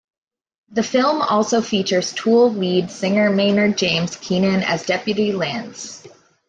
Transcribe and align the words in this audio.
The 0.69 0.81
film 0.81 1.21
also 1.21 1.61
features 1.61 2.11
Tool 2.11 2.51
lead 2.53 2.89
singer 2.89 3.29
Maynard 3.29 3.77
James 3.77 4.15
Keenan 4.15 4.63
as 4.63 4.83
Deputy 4.87 5.31
Lance. 5.31 6.07